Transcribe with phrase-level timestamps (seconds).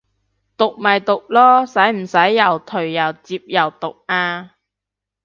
[0.57, 4.55] 毒咪毒囉，使唔使又頹又摺又毒啊